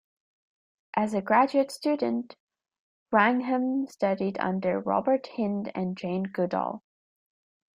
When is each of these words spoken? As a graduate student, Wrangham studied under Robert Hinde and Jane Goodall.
As 0.95 1.13
a 1.13 1.21
graduate 1.21 1.69
student, 1.71 2.35
Wrangham 3.13 3.87
studied 3.87 4.39
under 4.39 4.79
Robert 4.79 5.27
Hinde 5.37 5.71
and 5.75 5.95
Jane 5.95 6.23
Goodall. 6.23 6.81